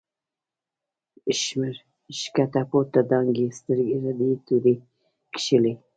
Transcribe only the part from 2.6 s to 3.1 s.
پورته